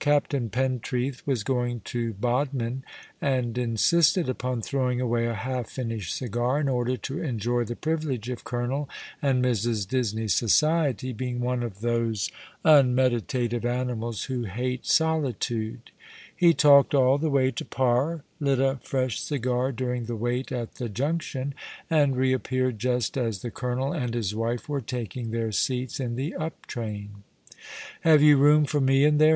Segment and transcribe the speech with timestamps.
[0.00, 2.84] Captain Pentreath was going to Bodmin,
[3.20, 8.30] and insisted upon throwing away a half finished cigar in order to enjoy the privilege
[8.30, 8.88] of Colonel
[9.20, 9.86] and Mrs.
[9.86, 12.30] Disney's society, being one of those
[12.64, 15.90] un ,^^ My Life continues yours!' 187 meditative animals who hate solitude.
[16.40, 20.76] Ho talked all the way to Par, lit a fresh cigar during the wait at
[20.76, 21.52] the junction,
[21.90, 26.34] and reappeared just as the colonel and his wife were taking their seats in the
[26.36, 27.22] up train."
[28.00, 29.32] Have you room for me in there